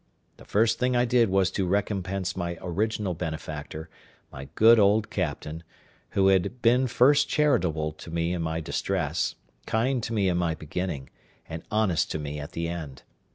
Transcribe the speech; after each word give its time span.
The 0.37 0.45
first 0.45 0.79
thing 0.79 0.95
I 0.95 1.05
did 1.05 1.29
was 1.29 1.51
to 1.51 1.67
recompense 1.67 2.35
my 2.35 2.57
original 2.59 3.13
benefactor, 3.13 3.87
my 4.31 4.49
good 4.55 4.79
old 4.79 5.11
captain, 5.11 5.61
who 6.17 6.29
had 6.29 6.63
been 6.63 6.87
first 6.87 7.29
charitable 7.29 7.91
to 7.91 8.09
me 8.09 8.33
in 8.33 8.41
my 8.41 8.61
distress, 8.61 9.35
kind 9.67 10.01
to 10.01 10.11
me 10.11 10.27
in 10.27 10.37
my 10.37 10.55
beginning, 10.55 11.11
and 11.47 11.61
honest 11.69 12.09
to 12.13 12.17
me 12.17 12.39
at 12.39 12.53
the 12.53 12.67
end. 12.67 13.03